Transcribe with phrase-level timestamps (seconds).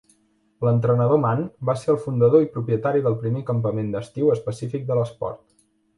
[0.67, 5.43] L'entrenador Mann va ser el fundador i propietari del primer campament d'estiu específic de l'esport.